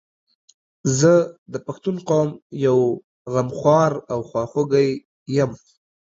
[0.99, 1.13] زه
[1.53, 2.29] د پښتون قوم
[2.65, 2.79] یو
[3.33, 4.89] غمخوار او خواخوږی
[5.37, 5.51] یم